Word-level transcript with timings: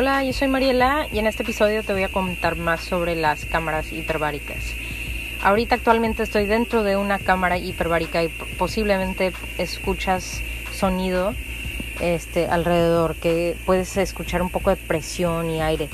Hola, 0.00 0.22
yo 0.22 0.32
soy 0.32 0.46
Mariela 0.46 1.08
y 1.12 1.18
en 1.18 1.26
este 1.26 1.42
episodio 1.42 1.82
te 1.82 1.92
voy 1.92 2.04
a 2.04 2.08
contar 2.08 2.54
más 2.54 2.82
sobre 2.82 3.16
las 3.16 3.44
cámaras 3.46 3.92
hiperbáricas. 3.92 4.72
Ahorita 5.42 5.74
actualmente 5.74 6.22
estoy 6.22 6.46
dentro 6.46 6.84
de 6.84 6.96
una 6.96 7.18
cámara 7.18 7.58
hiperbárica 7.58 8.22
y 8.22 8.28
posiblemente 8.28 9.32
escuchas 9.58 10.40
sonido 10.72 11.34
este, 11.98 12.46
alrededor, 12.46 13.16
que 13.16 13.56
puedes 13.66 13.96
escuchar 13.96 14.40
un 14.40 14.50
poco 14.50 14.70
de 14.70 14.76
presión 14.76 15.50
y 15.50 15.62
aire. 15.62 15.88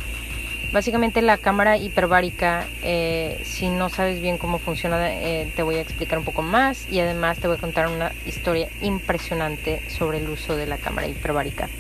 Básicamente 0.70 1.22
la 1.22 1.38
cámara 1.38 1.78
hiperbárica, 1.78 2.66
eh, 2.82 3.40
si 3.46 3.70
no 3.70 3.88
sabes 3.88 4.20
bien 4.20 4.36
cómo 4.36 4.58
funciona, 4.58 5.14
eh, 5.14 5.50
te 5.56 5.62
voy 5.62 5.76
a 5.76 5.80
explicar 5.80 6.18
un 6.18 6.26
poco 6.26 6.42
más 6.42 6.86
y 6.92 7.00
además 7.00 7.38
te 7.38 7.48
voy 7.48 7.56
a 7.56 7.60
contar 7.60 7.88
una 7.88 8.12
historia 8.26 8.68
impresionante 8.82 9.80
sobre 9.88 10.18
el 10.18 10.28
uso 10.28 10.56
de 10.56 10.66
la 10.66 10.76
cámara 10.76 11.06
hiperbárica. 11.06 11.70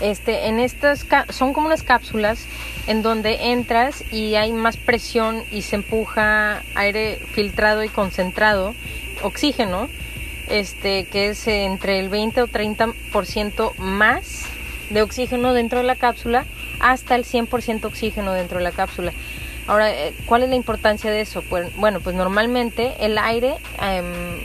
Este, 0.00 0.46
en 0.46 0.60
estas 0.60 1.06
son 1.30 1.52
como 1.52 1.66
unas 1.66 1.82
cápsulas 1.82 2.46
en 2.86 3.02
donde 3.02 3.50
entras 3.50 4.04
y 4.12 4.36
hay 4.36 4.52
más 4.52 4.76
presión 4.76 5.42
y 5.50 5.62
se 5.62 5.76
empuja 5.76 6.62
aire 6.74 7.20
filtrado 7.32 7.82
y 7.82 7.88
concentrado, 7.88 8.74
oxígeno, 9.22 9.88
este, 10.48 11.04
que 11.04 11.28
es 11.28 11.46
entre 11.48 11.98
el 11.98 12.08
20 12.08 12.42
o 12.42 12.46
30% 12.46 13.74
más 13.78 14.46
de 14.90 15.02
oxígeno 15.02 15.52
dentro 15.52 15.78
de 15.78 15.84
la 15.84 15.96
cápsula 15.96 16.46
hasta 16.80 17.16
el 17.16 17.24
100% 17.24 17.84
oxígeno 17.84 18.32
dentro 18.32 18.58
de 18.58 18.64
la 18.64 18.72
cápsula. 18.72 19.12
Ahora, 19.66 19.90
eh, 19.90 20.14
¿cuál 20.24 20.44
es 20.44 20.48
la 20.48 20.54
importancia 20.54 21.10
de 21.10 21.20
eso? 21.20 21.42
Pues, 21.42 21.74
bueno, 21.76 22.00
pues 22.00 22.16
normalmente 22.16 22.94
el 23.00 23.18
aire 23.18 23.56
em, 23.82 24.38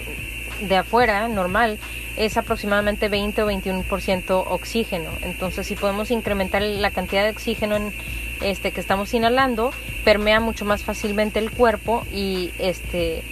de 0.67 0.77
afuera, 0.77 1.27
normal, 1.27 1.79
es 2.17 2.37
aproximadamente 2.37 3.09
20 3.09 3.43
o 3.43 3.47
21% 3.49 4.45
oxígeno. 4.47 5.09
Entonces, 5.21 5.67
si 5.67 5.75
podemos 5.75 6.11
incrementar 6.11 6.61
la 6.61 6.91
cantidad 6.91 7.23
de 7.23 7.31
oxígeno 7.31 7.75
en, 7.75 7.93
este, 8.41 8.71
que 8.71 8.79
estamos 8.79 9.13
inhalando, 9.13 9.71
permea 10.03 10.39
mucho 10.39 10.65
más 10.65 10.83
fácilmente 10.83 11.39
el 11.39 11.51
cuerpo 11.51 12.05
y 12.13 12.51
este 12.59 13.23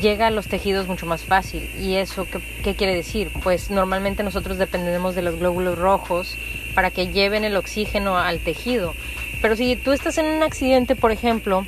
llega 0.00 0.28
a 0.28 0.30
los 0.30 0.48
tejidos 0.48 0.88
mucho 0.88 1.06
más 1.06 1.22
fácil. 1.22 1.68
¿Y 1.80 1.96
eso 1.96 2.26
qué, 2.26 2.40
qué 2.62 2.74
quiere 2.74 2.94
decir? 2.94 3.30
Pues 3.42 3.70
normalmente 3.70 4.22
nosotros 4.22 4.58
dependemos 4.58 5.14
de 5.14 5.22
los 5.22 5.38
glóbulos 5.38 5.78
rojos 5.78 6.36
para 6.74 6.90
que 6.90 7.08
lleven 7.08 7.44
el 7.44 7.56
oxígeno 7.56 8.18
al 8.18 8.40
tejido. 8.40 8.94
Pero 9.42 9.54
si 9.54 9.76
tú 9.76 9.92
estás 9.92 10.18
en 10.18 10.26
un 10.26 10.42
accidente, 10.42 10.96
por 10.96 11.12
ejemplo, 11.12 11.66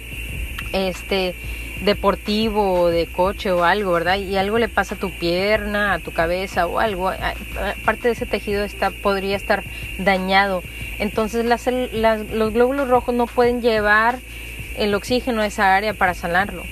este 0.73 1.35
deportivo 1.85 2.81
o 2.81 2.89
de 2.89 3.07
coche 3.07 3.53
o 3.53 3.65
algo, 3.65 3.93
¿verdad? 3.93 4.19
Y 4.19 4.37
algo 4.37 4.59
le 4.59 4.69
pasa 4.69 4.95
a 4.95 4.99
tu 4.99 5.11
pierna, 5.11 5.95
a 5.95 5.99
tu 5.99 6.13
cabeza 6.13 6.67
o 6.67 6.79
algo, 6.79 7.13
parte 7.85 8.09
de 8.09 8.13
ese 8.13 8.27
tejido 8.27 8.65
está 8.65 8.91
podría 8.91 9.37
estar 9.37 9.65
dañado. 9.99 10.63
Entonces 10.99 11.45
los 11.45 12.53
glóbulos 12.53 12.89
rojos 12.89 13.15
no 13.15 13.27
pueden 13.27 13.63
llevar 13.63 14.19
el 14.77 14.95
oxígeno 14.95 15.43
a 15.43 15.47
esa 15.47 15.75
área 15.75 15.95
para 15.95 16.15
sanarlo 16.15 16.65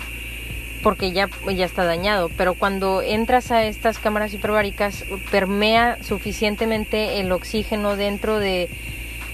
porque 0.83 1.11
ya, 1.11 1.29
ya 1.53 1.65
está 1.65 1.85
dañado. 1.85 2.31
Pero 2.37 2.55
cuando 2.55 3.03
entras 3.03 3.51
a 3.51 3.65
estas 3.65 3.98
cámaras 3.98 4.33
hiperbáricas, 4.33 5.05
permea 5.33 5.98
suficientemente 6.03 7.19
el 7.19 7.33
oxígeno 7.33 7.97
dentro 7.97 8.39
de, 8.39 8.69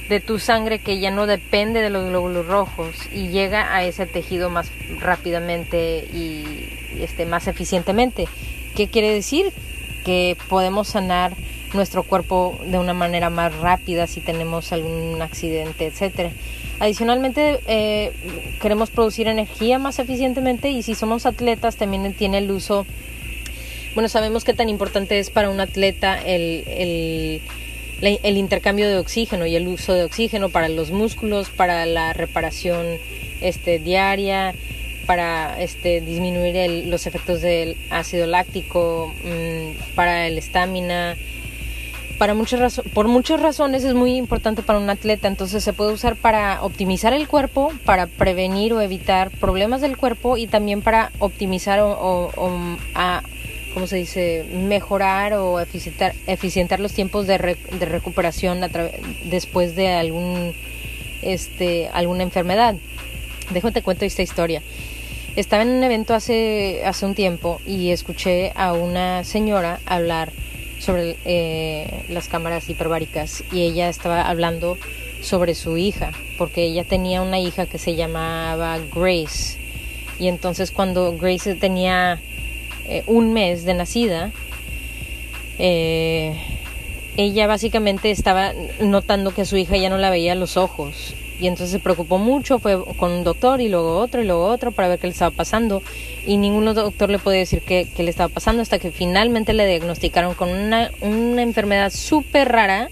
de 0.09 0.21
tu 0.21 0.39
sangre 0.39 0.79
que 0.79 0.99
ya 0.99 1.11
no 1.11 1.27
depende 1.27 1.81
de 1.81 1.91
los 1.91 2.09
glóbulos 2.09 2.47
rojos 2.47 2.95
y 3.13 3.29
llega 3.29 3.75
a 3.75 3.85
ese 3.85 4.07
tejido 4.07 4.51
más 4.51 4.71
rápidamente 5.01 6.07
y, 6.13 6.69
este, 7.01 7.27
más 7.27 7.47
eficientemente. 7.47 8.29
¿Qué 8.77 8.89
quiere 8.89 9.13
decir? 9.13 9.53
Que 10.05 10.37
podemos 10.49 10.89
sanar 10.89 11.35
nuestro 11.75 12.03
cuerpo 12.03 12.59
de 12.67 12.79
una 12.79 12.93
manera 12.93 13.31
más 13.31 13.57
rápida 13.57 14.07
si 14.07 14.21
tenemos 14.21 14.73
algún 14.73 15.21
accidente, 15.23 15.87
etcétera. 15.87 16.31
Adicionalmente, 16.81 17.61
eh, 17.67 18.13
queremos 18.61 18.91
producir 18.91 19.29
energía 19.29 19.79
más 19.79 19.99
eficientemente 19.99 20.71
y 20.71 20.83
si 20.83 20.95
somos 20.95 21.27
atletas 21.27 21.77
también 21.77 22.13
tiene 22.15 22.39
el 22.39 22.51
uso, 22.51 22.87
bueno, 23.95 24.09
sabemos 24.09 24.43
qué 24.43 24.53
tan 24.53 24.69
importante 24.69 25.19
es 25.19 25.31
para 25.31 25.49
un 25.49 25.61
atleta 25.61 26.21
el, 26.21 26.65
el, 26.67 27.43
el 28.03 28.37
intercambio 28.37 28.89
de 28.89 28.99
oxígeno 28.99 29.47
y 29.47 29.57
el 29.57 29.69
uso 29.69 29.95
de 29.95 30.05
oxígeno 30.05 30.49
para 30.49 30.69
los 30.69 30.91
músculos, 30.91 31.49
para 31.51 31.87
la 31.87 32.13
reparación 32.13 32.87
este, 33.41 33.79
diaria, 33.79 34.55
para 35.07 35.61
este, 35.61 36.01
disminuir 36.01 36.87
los 36.87 37.07
efectos 37.07 37.41
del 37.41 37.77
ácido 37.91 38.27
láctico, 38.27 39.13
mm, 39.25 39.95
para 39.95 40.27
el 40.27 40.39
estamina, 40.39 41.17
para 42.19 42.35
muchas 42.35 42.81
por 42.95 43.09
muchas 43.09 43.41
razones 43.41 43.83
es 43.83 43.95
muy 43.95 44.15
importante 44.15 44.63
para 44.63 44.79
un 44.79 44.89
atleta, 44.89 45.27
entonces 45.27 45.65
se 45.65 45.73
puede 45.73 45.93
usar 45.93 46.15
para 46.15 46.63
optimizar 46.63 47.13
el 47.13 47.27
cuerpo, 47.27 47.73
para 47.85 48.07
prevenir 48.07 48.73
o 48.75 48.81
evitar 48.81 49.31
problemas 49.31 49.81
del 49.81 49.97
cuerpo 49.97 50.37
y 50.37 50.47
también 50.47 50.83
para 50.83 51.11
optimizar 51.19 51.81
o, 51.81 52.31
a, 52.95 53.23
¿cómo 53.75 53.87
se 53.87 53.97
dice? 53.97 54.45
mejorar 54.53 55.35
o 55.35 55.61
eficientar, 55.61 56.81
los 56.81 56.93
tiempos 56.93 57.27
de, 57.27 57.39
recuperación 57.39 58.61
después 59.25 59.75
de 59.75 59.89
algún 59.89 60.55
este 61.23 61.89
alguna 61.93 62.23
enfermedad. 62.23 62.75
Te 63.53 63.83
cuento 63.83 64.05
esta 64.05 64.23
historia. 64.23 64.63
Estaba 65.37 65.63
en 65.63 65.71
un 65.71 65.83
evento 65.83 66.15
hace, 66.15 66.83
hace 66.85 67.07
un 67.07 67.15
tiempo 67.15 67.61
y 67.67 67.91
escuché 67.91 68.53
a 68.55 68.75
una 68.75 69.25
señora 69.25 69.81
hablar 69.87 70.31
sobre 70.79 71.17
eh, 71.25 72.05
las 72.09 72.29
cámaras 72.29 72.69
hiperbáricas 72.69 73.43
y 73.53 73.63
ella 73.63 73.89
estaba 73.89 74.29
hablando 74.29 74.77
sobre 75.23 75.55
su 75.55 75.77
hija, 75.79 76.11
porque 76.37 76.65
ella 76.65 76.85
tenía 76.85 77.23
una 77.23 77.39
hija 77.39 77.67
que 77.67 77.79
se 77.79 77.95
llamaba 77.95 78.79
Grace. 78.95 79.59
Y 80.19 80.29
entonces 80.29 80.71
cuando 80.71 81.17
Grace 81.17 81.55
tenía 81.55 82.21
eh, 82.87 83.03
un 83.07 83.33
mes 83.33 83.65
de 83.65 83.75
nacida, 83.75 84.31
eh, 85.59 86.37
ella 87.17 87.47
básicamente 87.47 88.11
estaba 88.11 88.53
notando 88.81 89.33
que 89.35 89.45
su 89.45 89.57
hija 89.57 89.77
ya 89.77 89.91
no 89.91 89.99
la 89.99 90.11
veía 90.11 90.33
a 90.33 90.37
los 90.37 90.57
ojos 90.57 91.15
y 91.43 91.49
entonces 91.49 91.71
se 91.73 91.79
preocupó 91.81 92.19
mucho, 92.19 92.61
fue 92.61 92.83
con 92.97 93.11
un 93.11 93.25
doctor 93.25 93.61
y 93.61 93.69
luego 93.69 93.99
otro 93.99 94.23
y 94.23 94.27
luego 94.27 94.47
otro 94.47 94.71
para 94.71 94.89
ver 94.89 95.01
qué 95.01 95.09
le 95.09 95.13
estaba 95.13 95.35
pasando 95.35 95.83
y 96.25 96.37
ningún 96.37 96.65
doctor 96.73 97.11
le 97.11 97.19
podía 97.19 97.41
decir 97.41 97.63
qué, 97.63 97.89
le 97.97 98.11
estaba 98.11 98.33
pasando 98.33 98.63
hasta 98.63 98.79
que 98.79 98.93
finalmente 98.93 99.53
le 99.53 99.67
diagnosticaron 99.67 100.35
con 100.35 100.51
una, 100.51 100.93
una 101.01 101.43
enfermedad 101.43 101.91
súper 101.91 102.49
rara 102.49 102.91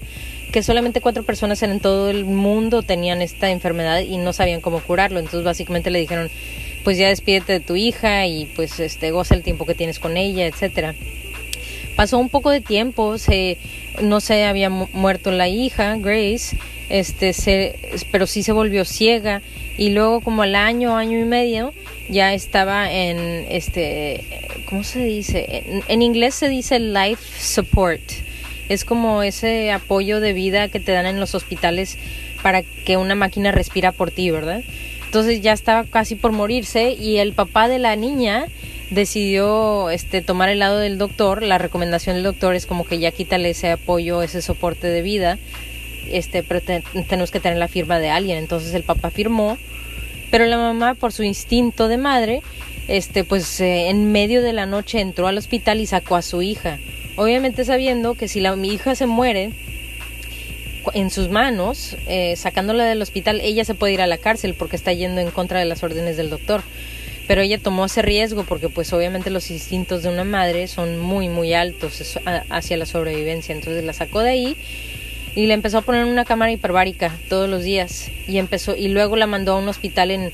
que 0.51 0.63
solamente 0.63 0.99
cuatro 0.99 1.23
personas 1.23 1.63
en 1.63 1.79
todo 1.79 2.09
el 2.09 2.25
mundo 2.25 2.83
tenían 2.83 3.21
esta 3.21 3.49
enfermedad 3.49 4.01
y 4.01 4.17
no 4.17 4.33
sabían 4.33 4.59
cómo 4.59 4.81
curarlo. 4.81 5.19
Entonces 5.19 5.45
básicamente 5.45 5.89
le 5.89 5.99
dijeron, 5.99 6.29
pues 6.83 6.97
ya 6.97 7.07
despídete 7.07 7.53
de 7.53 7.59
tu 7.59 7.75
hija 7.75 8.25
y 8.27 8.45
pues 8.55 8.79
este 8.79 9.11
goza 9.11 9.35
el 9.35 9.43
tiempo 9.43 9.65
que 9.65 9.75
tienes 9.75 9.99
con 9.99 10.17
ella, 10.17 10.45
etcétera. 10.45 10.95
Pasó 11.95 12.17
un 12.17 12.29
poco 12.29 12.49
de 12.49 12.61
tiempo, 12.61 13.17
se 13.17 13.57
no 14.01 14.21
se 14.21 14.45
había 14.45 14.69
muerto 14.69 15.31
la 15.31 15.47
hija, 15.47 15.95
Grace, 15.97 16.57
este 16.89 17.33
se, 17.33 17.75
pero 18.11 18.25
sí 18.27 18.43
se 18.43 18.51
volvió 18.51 18.85
ciega 18.85 19.41
y 19.77 19.89
luego 19.89 20.21
como 20.21 20.43
al 20.43 20.55
año, 20.55 20.97
año 20.97 21.19
y 21.19 21.25
medio 21.25 21.73
ya 22.09 22.33
estaba 22.33 22.91
en 22.91 23.45
este, 23.49 24.25
¿cómo 24.65 24.83
se 24.83 25.03
dice? 25.03 25.83
En, 25.87 26.01
inglés 26.01 26.35
se 26.35 26.49
dice 26.49 26.79
life 26.79 27.23
support. 27.39 28.01
Es 28.69 28.85
como 28.85 29.23
ese 29.23 29.71
apoyo 29.71 30.19
de 30.19 30.33
vida 30.33 30.67
que 30.69 30.79
te 30.79 30.91
dan 30.91 31.05
en 31.05 31.19
los 31.19 31.35
hospitales 31.35 31.97
para 32.41 32.63
que 32.63 32.97
una 32.97 33.15
máquina 33.15 33.51
respira 33.51 33.91
por 33.91 34.11
ti, 34.11 34.31
¿verdad? 34.31 34.61
Entonces 35.11 35.41
ya 35.41 35.51
estaba 35.51 35.83
casi 35.83 36.15
por 36.15 36.31
morirse 36.31 36.93
y 36.93 37.17
el 37.17 37.33
papá 37.33 37.67
de 37.67 37.79
la 37.79 37.97
niña 37.97 38.45
decidió 38.91 39.89
este 39.89 40.21
tomar 40.21 40.47
el 40.47 40.59
lado 40.59 40.77
del 40.77 40.97
doctor. 40.97 41.43
La 41.43 41.57
recomendación 41.57 42.15
del 42.15 42.23
doctor 42.23 42.55
es 42.55 42.65
como 42.65 42.85
que 42.85 42.97
ya 42.97 43.11
quítale 43.11 43.49
ese 43.49 43.71
apoyo, 43.71 44.21
ese 44.21 44.41
soporte 44.41 44.87
de 44.87 45.01
vida 45.01 45.37
este, 46.09 46.43
pero 46.43 46.61
tenemos 46.61 47.29
que 47.29 47.41
tener 47.41 47.57
la 47.57 47.67
firma 47.67 47.99
de 47.99 48.09
alguien. 48.09 48.37
Entonces 48.37 48.73
el 48.73 48.83
papá 48.83 49.09
firmó, 49.09 49.57
pero 50.29 50.45
la 50.45 50.57
mamá, 50.57 50.95
por 50.95 51.11
su 51.11 51.23
instinto 51.23 51.89
de 51.89 51.97
madre, 51.97 52.41
este, 52.87 53.25
pues 53.25 53.59
eh, 53.59 53.89
en 53.89 54.13
medio 54.13 54.41
de 54.41 54.53
la 54.53 54.65
noche 54.65 55.01
entró 55.01 55.27
al 55.27 55.37
hospital 55.37 55.81
y 55.81 55.87
sacó 55.87 56.15
a 56.15 56.21
su 56.21 56.41
hija. 56.41 56.79
Obviamente 57.17 57.65
sabiendo 57.65 58.15
que 58.15 58.29
si 58.29 58.39
la, 58.39 58.55
mi 58.55 58.69
hija 58.69 58.95
se 58.95 59.05
muere 59.05 59.51
en 60.93 61.09
sus 61.09 61.29
manos, 61.29 61.97
eh, 62.07 62.35
sacándola 62.35 62.85
del 62.85 63.01
hospital, 63.01 63.41
ella 63.41 63.65
se 63.65 63.75
puede 63.75 63.93
ir 63.93 64.01
a 64.01 64.07
la 64.07 64.17
cárcel 64.17 64.53
porque 64.53 64.75
está 64.75 64.93
yendo 64.93 65.21
en 65.21 65.31
contra 65.31 65.59
de 65.59 65.65
las 65.65 65.83
órdenes 65.83 66.17
del 66.17 66.29
doctor. 66.29 66.63
Pero 67.27 67.41
ella 67.41 67.59
tomó 67.59 67.85
ese 67.85 68.01
riesgo 68.01 68.43
porque 68.43 68.67
pues 68.67 68.91
obviamente 68.93 69.29
los 69.29 69.51
instintos 69.51 70.03
de 70.03 70.09
una 70.09 70.23
madre 70.23 70.67
son 70.67 70.99
muy 70.99 71.29
muy 71.29 71.53
altos 71.53 72.19
hacia 72.49 72.77
la 72.77 72.85
sobrevivencia. 72.85 73.53
Entonces 73.53 73.83
la 73.83 73.93
sacó 73.93 74.19
de 74.19 74.31
ahí 74.31 74.57
y 75.35 75.45
le 75.45 75.53
empezó 75.53 75.77
a 75.77 75.81
poner 75.81 76.05
una 76.05 76.25
cámara 76.25 76.51
hiperbárica 76.51 77.15
todos 77.29 77.49
los 77.49 77.63
días 77.63 78.09
y 78.27 78.37
empezó 78.37 78.75
y 78.75 78.89
luego 78.89 79.15
la 79.15 79.27
mandó 79.27 79.53
a 79.53 79.59
un 79.59 79.69
hospital 79.69 80.11
en 80.11 80.33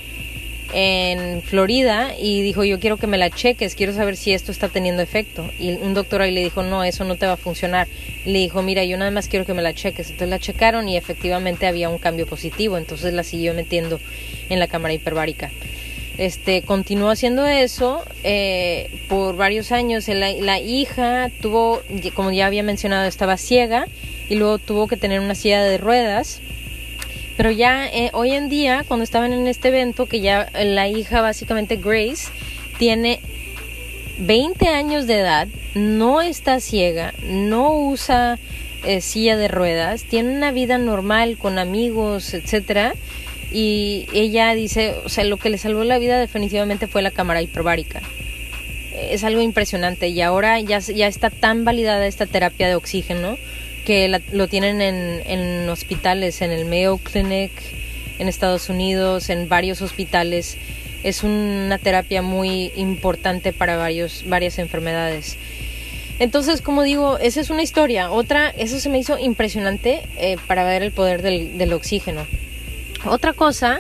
en 0.74 1.42
Florida 1.42 2.14
y 2.20 2.42
dijo 2.42 2.64
yo 2.64 2.80
quiero 2.80 2.98
que 2.98 3.08
me 3.08 3.18
la 3.18 3.30
cheques, 3.30 3.76
quiero 3.76 3.94
saber 3.94 4.18
si 4.18 4.34
esto 4.34 4.52
está 4.52 4.70
teniendo 4.70 5.02
efecto. 5.02 5.50
Y 5.60 5.72
un 5.74 5.94
doctor 5.94 6.22
ahí 6.22 6.32
le 6.32 6.42
dijo 6.42 6.64
no, 6.64 6.84
eso 6.84 7.04
no 7.04 7.16
te 7.16 7.26
va 7.26 7.34
a 7.34 7.38
funcionar. 7.38 7.88
le 8.26 8.40
dijo 8.40 8.62
mira, 8.62 8.84
yo 8.84 8.98
nada 8.98 9.12
más 9.12 9.28
quiero 9.28 9.46
que 9.46 9.54
me 9.54 9.62
la 9.62 9.74
cheques. 9.74 10.08
Entonces 10.08 10.30
la 10.30 10.40
checaron 10.40 10.90
y 10.90 10.98
efectivamente 10.98 11.68
había 11.68 11.90
un 11.90 11.98
cambio 11.98 12.28
positivo, 12.28 12.78
entonces 12.78 13.14
la 13.14 13.24
siguió 13.24 13.54
metiendo 13.54 14.00
en 14.50 14.60
la 14.60 14.68
cámara 14.68 14.94
hiperbárica. 14.94 15.52
Este, 16.18 16.64
continuó 16.64 17.12
haciendo 17.12 17.46
eso 17.46 18.04
eh, 18.24 18.90
por 19.08 19.36
varios 19.36 19.72
años. 19.72 20.08
La, 20.08 20.32
la 20.32 20.60
hija 20.60 21.30
tuvo, 21.42 21.82
como 22.16 22.32
ya 22.32 22.48
había 22.48 22.64
mencionado, 22.64 23.08
estaba 23.08 23.38
ciega 23.38 23.86
y 24.28 24.36
luego 24.36 24.58
tuvo 24.58 24.88
que 24.88 24.98
tener 24.98 25.20
una 25.20 25.36
silla 25.36 25.64
de 25.64 25.78
ruedas 25.78 26.42
pero 27.38 27.52
ya 27.52 27.88
eh, 27.88 28.10
hoy 28.14 28.32
en 28.32 28.50
día, 28.50 28.84
cuando 28.88 29.04
estaban 29.04 29.32
en 29.32 29.48
este 29.48 29.68
evento, 29.68 30.08
que 30.08 30.20
ya 30.20 30.50
la 30.54 30.88
hija 30.88 31.22
básicamente 31.22 31.78
Grace 31.78 32.32
tiene 32.80 33.20
20 34.18 34.68
años 34.70 35.06
de 35.06 35.20
edad, 35.20 35.48
no 35.76 36.22
está 36.22 36.60
ciega, 36.60 37.14
no 37.24 37.78
usa 37.78 38.40
eh, 38.84 39.02
silla 39.02 39.38
de 39.38 39.48
ruedas, 39.48 40.04
tiene 40.04 40.36
una 40.36 40.52
vida 40.52 40.80
normal 40.80 41.38
con 41.38 41.60
amigos, 41.60 42.34
etcétera. 42.34 42.96
Y 43.52 44.08
ella 44.14 44.54
dice, 44.56 44.96
o 45.06 45.10
sea, 45.10 45.24
lo 45.24 45.38
que 45.38 45.50
le 45.50 45.58
salvó 45.58 45.84
la 45.84 46.00
vida 46.00 46.20
definitivamente 46.20 46.88
fue 46.88 47.02
la 47.02 47.12
cámara 47.12 47.42
hiperbárica. 47.42 48.02
Es 48.94 49.24
algo 49.24 49.42
impresionante 49.42 50.08
y 50.08 50.22
ahora 50.22 50.60
ya, 50.60 50.80
ya 50.80 51.08
está 51.08 51.30
tan 51.30 51.64
validada 51.64 52.08
esta 52.08 52.26
terapia 52.26 52.68
de 52.68 52.76
oxígeno 52.76 53.38
que 53.88 54.22
lo 54.34 54.50
tienen 54.50 54.82
en, 54.82 55.70
hospitales, 55.70 56.42
en 56.42 56.52
el 56.52 56.66
Mayo 56.66 56.98
Clinic, 56.98 57.54
en 58.20 58.28
Estados 58.28 58.68
Unidos, 58.68 59.30
en 59.30 59.48
varios 59.48 59.82
hospitales. 59.82 60.58
Es 61.04 61.24
una 61.24 61.78
terapia 61.78 62.22
muy 62.22 62.74
importante 62.76 63.54
para 63.54 63.78
varios, 63.78 64.26
varias 64.28 64.60
enfermedades. 64.60 65.38
Entonces, 66.20 66.62
como 66.62 66.84
digo, 66.84 67.18
esa 67.18 67.40
es 67.40 67.50
una 67.50 67.62
historia. 67.62 68.12
Otra, 68.12 68.50
eso 68.50 68.78
se 68.82 68.90
me 68.90 68.98
hizo 68.98 69.18
impresionante 69.18 70.02
eh, 70.18 70.36
para 70.48 70.66
ver 70.66 70.84
el 70.84 70.92
poder 70.92 71.22
del, 71.22 71.58
del, 71.58 71.72
oxígeno. 71.72 72.28
Otra 73.06 73.32
cosa 73.32 73.80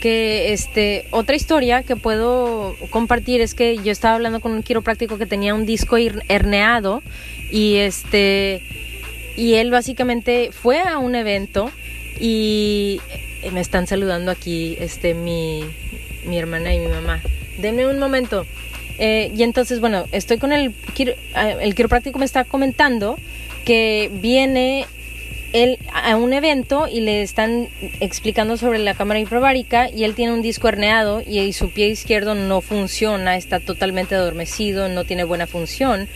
que, 0.00 0.52
este, 0.52 1.04
otra 1.12 1.36
historia 1.36 1.84
que 1.84 1.94
puedo 1.94 2.74
compartir 2.90 3.40
es 3.40 3.54
que 3.54 3.76
yo 3.84 3.92
estaba 3.92 4.16
hablando 4.16 4.40
con 4.40 4.50
un 4.50 4.64
quiropráctico 4.64 5.16
que 5.16 5.26
tenía 5.26 5.54
un 5.54 5.64
disco 5.64 5.96
herneado 5.96 7.04
y 7.52 7.76
este, 7.76 8.62
y 9.38 9.54
él 9.54 9.70
básicamente 9.70 10.50
fue 10.50 10.80
a 10.80 10.98
un 10.98 11.14
evento 11.14 11.70
y 12.18 13.00
me 13.52 13.60
están 13.60 13.86
saludando 13.86 14.32
aquí 14.32 14.76
este 14.80 15.14
mi, 15.14 15.62
mi 16.26 16.38
hermana 16.38 16.74
y 16.74 16.80
mi 16.80 16.88
mamá. 16.88 17.22
Denme 17.58 17.86
un 17.86 18.00
momento. 18.00 18.46
Eh, 18.98 19.30
y 19.32 19.44
entonces, 19.44 19.78
bueno, 19.78 20.06
estoy 20.10 20.38
con 20.38 20.52
el, 20.52 20.74
el 21.60 21.74
quiropráctico 21.76 22.18
me 22.18 22.24
está 22.24 22.42
comentando 22.42 23.16
que 23.64 24.10
viene 24.12 24.86
él 25.52 25.78
a 25.94 26.16
un 26.16 26.32
evento 26.32 26.88
y 26.88 27.00
le 27.00 27.22
están 27.22 27.68
explicando 28.00 28.56
sobre 28.56 28.80
la 28.80 28.94
cámara 28.94 29.20
hiperbárica 29.20 29.88
y 29.88 30.02
él 30.02 30.16
tiene 30.16 30.32
un 30.32 30.42
disco 30.42 30.66
herneado 30.66 31.22
y 31.24 31.52
su 31.52 31.70
pie 31.70 31.86
izquierdo 31.86 32.34
no 32.34 32.60
funciona, 32.60 33.36
está 33.36 33.60
totalmente 33.60 34.16
adormecido, 34.16 34.88
no 34.88 35.04
tiene 35.04 35.22
buena 35.22 35.46
función 35.46 36.08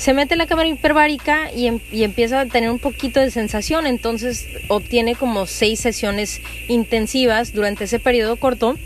se 0.00 0.14
mete 0.14 0.34
la 0.34 0.46
cámara 0.46 0.66
hiperbárica 0.66 1.52
y, 1.52 1.66
em, 1.66 1.78
y, 1.92 2.04
empieza 2.04 2.40
a 2.40 2.46
tener 2.46 2.70
un 2.70 2.78
poquito 2.78 3.20
de 3.20 3.30
sensación, 3.30 3.86
entonces 3.86 4.46
obtiene 4.68 5.14
como 5.14 5.44
seis 5.44 5.78
sesiones 5.78 6.40
intensivas 6.68 7.52
durante 7.52 7.84
ese 7.84 7.98
periodo 7.98 8.36
corto 8.36 8.78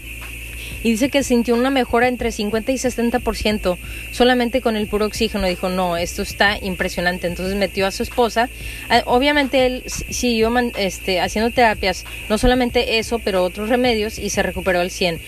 y 0.83 0.91
dice 0.91 1.11
que 1.11 1.23
sintió 1.23 1.55
una 1.55 1.71
mejora 1.71 2.09
entre 2.09 2.33
50 2.33 2.73
y 2.73 2.79
60% 2.79 3.79
solamente 4.11 4.61
con 4.61 4.77
el 4.77 4.89
puro 4.89 5.07
oxígeno. 5.07 5.47
Dijo, 5.47 5.69
no, 5.69 5.97
esto 5.97 6.23
está 6.23 6.59
impresionante. 6.61 7.27
Entonces 7.27 7.57
metió 7.57 7.87
a 7.87 7.91
su 7.91 8.03
esposa. 8.03 8.51
Ah, 8.91 9.03
obviamente 9.07 9.65
él 9.67 9.85
siguió 9.87 10.53
este, 10.77 11.21
haciendo 11.21 11.51
terapias, 11.51 12.05
no 12.29 12.37
solamente 12.37 12.99
eso, 12.99 13.19
pero 13.19 13.45
otros 13.45 13.71
remedios 13.71 14.19
y 14.19 14.29
se 14.29 14.43
recuperó 14.43 14.81
al 14.81 14.91
100. 14.91 15.21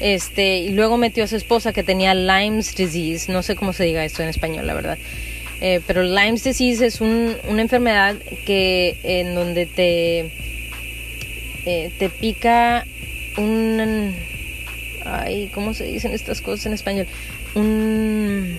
Este, 0.00 0.58
y 0.58 0.70
luego 0.70 0.98
metió 0.98 1.24
a 1.24 1.26
su 1.26 1.36
esposa 1.36 1.72
que 1.72 1.82
tenía 1.82 2.14
Lyme's 2.14 2.74
disease, 2.74 3.32
no 3.32 3.42
sé 3.42 3.56
cómo 3.56 3.72
se 3.72 3.84
diga 3.84 4.04
esto 4.04 4.22
en 4.22 4.28
español, 4.28 4.66
la 4.66 4.74
verdad. 4.74 4.98
Eh, 5.60 5.80
pero 5.86 6.02
Lyme's 6.02 6.44
disease 6.44 6.84
es 6.84 7.00
una 7.00 7.62
enfermedad 7.62 8.16
que 8.44 8.98
en 9.02 9.34
donde 9.34 9.64
te 9.64 10.30
eh, 11.64 11.90
te 11.98 12.10
pica 12.10 12.86
un 13.38 14.14
ay 15.04 15.50
cómo 15.54 15.72
se 15.72 15.84
dicen 15.84 16.12
estas 16.12 16.42
cosas 16.42 16.66
en 16.66 16.74
español 16.74 17.06
un 17.54 18.58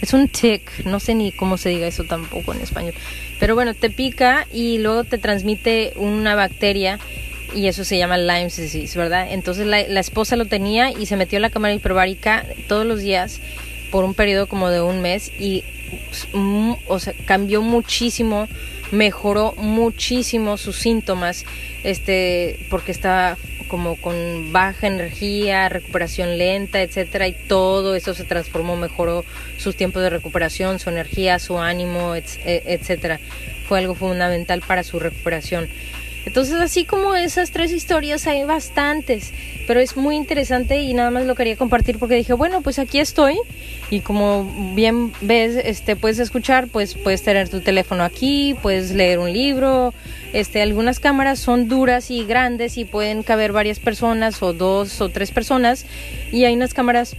es 0.00 0.12
un 0.12 0.28
tick 0.28 0.84
no 0.84 0.98
sé 0.98 1.14
ni 1.14 1.30
cómo 1.30 1.56
se 1.56 1.68
diga 1.68 1.86
eso 1.86 2.02
tampoco 2.04 2.52
en 2.52 2.60
español. 2.60 2.94
Pero 3.38 3.54
bueno 3.54 3.74
te 3.74 3.90
pica 3.90 4.46
y 4.52 4.78
luego 4.78 5.04
te 5.04 5.18
transmite 5.18 5.92
una 5.96 6.34
bacteria 6.34 6.98
y 7.54 7.68
eso 7.68 7.84
se 7.84 7.96
llama 7.98 8.18
Lyme's 8.18 8.56
disease 8.56 8.98
verdad 8.98 9.28
entonces 9.30 9.66
la, 9.66 9.80
esposa 9.80 10.36
lo 10.36 10.46
tenía 10.46 10.90
y 10.90 11.06
se 11.06 11.16
metió 11.16 11.36
en 11.36 11.42
la 11.42 11.50
cámara 11.50 11.74
hiperbárica 11.74 12.44
todos 12.68 12.84
los 12.84 13.00
días 13.00 13.40
por 13.94 14.04
un 14.04 14.14
periodo 14.14 14.48
como 14.48 14.70
de 14.70 14.80
un 14.80 15.00
mes 15.02 15.30
y 15.38 15.62
mm, 16.32 16.72
o 16.88 16.98
sea, 16.98 17.14
cambió 17.26 17.62
muchísimo, 17.62 18.48
mejoró 18.90 19.54
muchísimo 19.56 20.56
sus 20.56 20.74
síntomas, 20.74 21.44
este, 21.84 22.58
porque 22.70 22.90
estaba 22.90 23.36
como 23.68 23.94
con 23.94 24.52
baja 24.52 24.88
energía, 24.88 25.68
recuperación 25.68 26.38
lenta, 26.38 26.82
etcétera, 26.82 27.28
y 27.28 27.32
todo 27.32 27.94
eso 27.94 28.14
se 28.14 28.24
transformó, 28.24 28.76
mejoró 28.76 29.24
sus 29.58 29.76
tiempos 29.76 30.02
de 30.02 30.10
recuperación, 30.10 30.80
su 30.80 30.90
energía, 30.90 31.38
su 31.38 31.58
ánimo, 31.58 32.16
e, 32.16 32.24
etcétera. 32.44 33.20
Fue 33.68 33.78
algo 33.78 33.94
fundamental 33.94 34.60
para 34.60 34.82
su 34.82 34.98
recuperación. 34.98 35.68
Entonces, 36.26 36.54
así 36.54 36.84
como 36.84 37.14
esas 37.14 37.50
tres 37.50 37.70
historias, 37.70 38.26
hay 38.26 38.44
bastantes, 38.44 39.32
pero 39.66 39.80
es 39.80 39.96
muy 39.96 40.16
interesante 40.16 40.80
y 40.80 40.94
nada 40.94 41.10
más 41.10 41.26
lo 41.26 41.34
quería 41.34 41.56
compartir 41.56 41.98
porque 41.98 42.14
dije, 42.14 42.32
bueno, 42.32 42.62
pues 42.62 42.78
aquí 42.78 42.98
estoy 42.98 43.38
y 43.90 44.00
como 44.00 44.50
bien 44.74 45.12
ves, 45.20 45.56
este, 45.62 45.96
puedes 45.96 46.18
escuchar, 46.18 46.68
pues 46.68 46.94
puedes 46.94 47.22
tener 47.22 47.48
tu 47.48 47.60
teléfono 47.60 48.04
aquí, 48.04 48.56
puedes 48.62 48.92
leer 48.92 49.18
un 49.18 49.32
libro, 49.32 49.92
este, 50.32 50.62
algunas 50.62 50.98
cámaras 50.98 51.38
son 51.38 51.68
duras 51.68 52.10
y 52.10 52.24
grandes 52.24 52.78
y 52.78 52.84
pueden 52.84 53.22
caber 53.22 53.52
varias 53.52 53.78
personas 53.78 54.42
o 54.42 54.52
dos 54.52 55.00
o 55.00 55.10
tres 55.10 55.30
personas 55.30 55.84
y 56.32 56.44
hay 56.44 56.54
unas 56.54 56.72
cámaras 56.72 57.16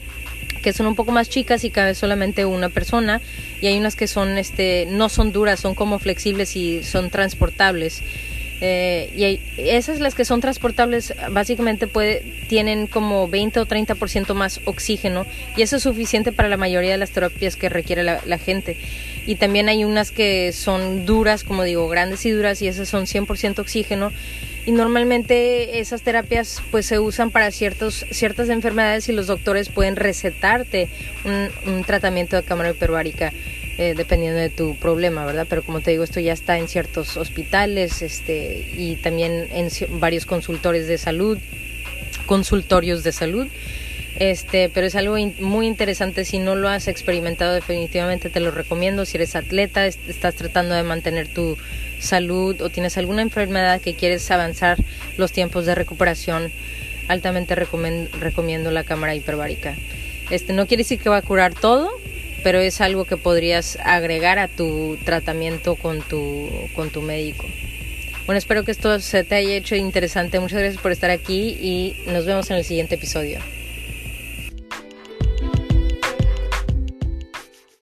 que 0.64 0.74
son 0.74 0.88
un 0.88 0.96
poco 0.96 1.12
más 1.12 1.30
chicas 1.30 1.64
y 1.64 1.70
cabe 1.70 1.94
solamente 1.94 2.44
una 2.44 2.70
persona 2.70 3.22
y 3.62 3.68
hay 3.68 3.78
unas 3.78 3.96
que 3.96 4.08
son 4.08 4.40
este 4.40 4.88
no 4.90 5.10
son 5.10 5.32
duras 5.32 5.60
son 5.60 5.76
como 5.76 6.00
flexibles 6.00 6.56
y 6.56 6.84
son 6.84 7.12
transportables 7.12 8.02
eh, 8.62 9.12
y 9.16 9.40
esas 9.58 10.00
las 10.00 10.16
que 10.16 10.24
son 10.24 10.40
transportables 10.40 11.14
básicamente 11.32 11.88
puede, 11.88 12.22
tienen 12.48 12.88
como 12.88 13.28
20 13.28 13.60
o 13.60 13.66
30% 13.66 14.34
más 14.34 14.62
oxígeno 14.66 15.26
y 15.58 15.62
eso 15.62 15.76
es 15.76 15.84
suficiente 15.84 16.32
para 16.32 16.48
la 16.48 16.58
mayoría 16.58 16.92
de 16.92 16.98
las 16.98 17.12
terapias 17.12 17.56
que 17.56 17.70
requiere 17.70 18.04
la, 18.04 18.38
gente. 18.38 18.78
Y 19.28 19.36
también 19.36 19.70
hay 19.70 19.84
unas 19.84 20.12
que 20.12 20.52
son 20.54 21.06
duras, 21.06 21.44
como 21.44 21.64
digo, 21.64 21.88
grandes 21.90 22.26
y 22.26 22.32
duras 22.32 22.62
y 22.62 22.68
esas 22.68 22.88
son 22.88 23.06
100% 23.06 23.60
oxígeno 23.60 24.12
y 24.66 24.72
normalmente 24.72 25.80
esas 25.80 26.02
terapias 26.02 26.62
pues 26.72 26.86
se 26.86 27.00
usan 27.00 27.32
para 27.32 27.52
ciertos, 27.52 28.06
ciertas 28.12 28.50
enfermedades 28.50 29.10
y 29.10 29.12
los 29.12 29.28
doctores 29.28 29.70
pueden 29.70 29.96
recetarte 29.96 30.90
un, 31.24 31.50
un 31.72 31.84
tratamiento 31.84 32.36
de 32.36 32.44
cámara 32.44 32.70
hiperbárica. 32.70 33.32
Eh, 33.78 33.94
dependiendo 33.94 34.40
de 34.40 34.50
tu 34.50 34.78
problema, 34.78 35.26
¿verdad? 35.26 35.48
Pero 35.50 35.62
como 35.62 35.82
te 35.82 35.92
digo, 35.92 36.06
esto 36.06 36.22
ya 36.22 36.32
está 36.32 36.58
en 36.58 36.70
ciertos 36.70 37.18
hospitales 37.18 38.02
este, 38.02 38.66
y 38.74 38.96
también 38.96 39.50
en 39.52 39.70
varios 40.00 40.26
consultores 40.26 40.88
de 40.88 40.98
salud, 40.98 41.38
consultorios 42.26 43.04
de 43.04 43.12
salud. 43.12 43.48
Este, 44.18 44.70
pero 44.70 44.88
es 44.88 44.96
algo 44.96 45.18
muy 45.42 45.68
interesante. 45.68 46.24
Si 46.24 46.40
no 46.40 46.56
lo 46.56 46.70
has 46.70 46.88
experimentado, 46.88 47.54
definitivamente 47.54 48.30
te 48.30 48.40
lo 48.40 48.52
recomiendo. 48.52 49.04
Si 49.04 49.18
eres 49.18 49.36
atleta, 49.36 49.86
estás 49.86 50.36
tratando 50.36 50.74
de 50.74 50.84
mantener 50.84 51.28
tu 51.28 51.58
salud 52.00 52.62
o 52.62 52.70
tienes 52.70 52.98
alguna 52.98 53.24
enfermedad 53.24 53.82
que 53.82 53.94
quieres 53.94 54.32
avanzar 54.32 54.78
los 55.18 55.34
tiempos 55.34 55.66
de 55.66 55.76
recuperación, 55.76 56.50
altamente 57.10 57.56
recomiendo 57.56 58.72
la 58.72 58.86
cámara 58.86 59.16
hiperbárica. 59.16 59.76
Este, 60.30 60.54
no 60.54 60.66
quiere 60.66 60.84
decir 60.84 61.00
que 61.00 61.10
va 61.10 61.18
a 61.18 61.22
curar 61.22 61.54
todo, 61.54 61.92
pero 62.46 62.60
es 62.60 62.80
algo 62.80 63.06
que 63.06 63.18
podrías 63.18 63.76
agregar 63.84 64.38
a 64.38 64.48
tu 64.48 65.00
tratamiento 65.04 65.74
con 65.74 66.04
tu, 66.04 66.48
con 66.76 66.92
tu 66.92 67.02
médico. 67.02 67.48
Bueno, 68.28 68.38
espero 68.38 68.64
que 68.64 68.70
esto 68.70 69.00
se 69.00 69.24
te 69.24 69.34
haya 69.34 69.56
hecho 69.56 69.74
interesante. 69.74 70.40
Muchas 70.40 70.60
gracias 70.60 70.80
por 70.80 70.92
estar 70.92 71.10
aquí 71.10 71.58
y 71.60 71.96
nos 72.06 72.28
vemos 72.28 72.52
en 72.52 72.58
el 72.58 72.64
siguiente 72.64 72.96
episodio. 72.96 73.40